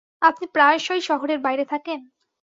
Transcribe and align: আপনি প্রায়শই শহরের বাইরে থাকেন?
আপনি 0.21 0.45
প্রায়শই 0.47 1.01
শহরের 1.01 1.39
বাইরে 1.39 1.65
থাকেন? 1.65 1.99